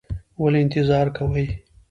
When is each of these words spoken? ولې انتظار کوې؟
ولې 0.41 0.59
انتظار 0.63 1.07
کوې؟ 1.17 1.45